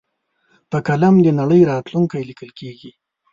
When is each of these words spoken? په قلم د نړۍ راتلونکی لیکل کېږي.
په 0.69 0.77
قلم 0.87 1.15
د 1.21 1.27
نړۍ 1.39 1.61
راتلونکی 1.71 2.27
لیکل 2.29 2.49
کېږي. 2.59 2.91